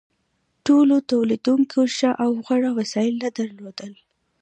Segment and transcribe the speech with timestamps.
[0.65, 3.91] ټولو تولیدونکو ښه او غوره وسایل نه درلودل.